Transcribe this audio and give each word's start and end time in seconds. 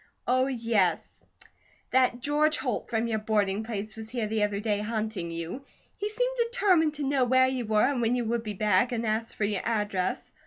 Oh, 0.27 0.47
yes, 0.47 1.23
that 1.91 2.21
George 2.21 2.57
Holt 2.57 2.89
from 2.89 3.05
your 3.05 3.19
boarding 3.19 3.63
place 3.63 3.95
was 3.95 4.09
here 4.09 4.25
the 4.25 4.41
other 4.41 4.59
day 4.59 4.79
hunting 4.79 5.29
you. 5.29 5.63
He 5.99 6.09
seemed 6.09 6.37
determined 6.37 6.95
to 6.95 7.07
know 7.07 7.23
where 7.23 7.47
you 7.47 7.67
were 7.67 7.83
and 7.85 8.01
when 8.01 8.15
you 8.15 8.25
would 8.25 8.41
be 8.41 8.53
back, 8.53 8.91
and 8.91 9.05
asked 9.05 9.35
for 9.35 9.43
your 9.43 9.61
address. 9.63 10.31